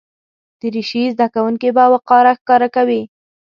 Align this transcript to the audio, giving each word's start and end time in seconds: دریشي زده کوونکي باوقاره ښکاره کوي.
دریشي 0.59 1.03
زده 1.15 1.27
کوونکي 1.33 1.69
باوقاره 1.77 2.33
ښکاره 2.39 2.67
کوي. 2.75 3.01